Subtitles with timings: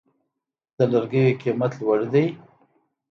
[0.77, 2.25] د لرګیو قیمت لوړ دی؟